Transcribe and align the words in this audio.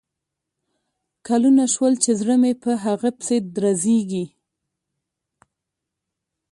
کلونه 1.27 1.63
شول 1.73 1.93
چې 2.03 2.11
زړه 2.19 2.35
مې 2.41 2.53
په 2.63 2.71
هغه 2.85 3.09
پسې 3.17 3.35
درزیږي 3.55 4.25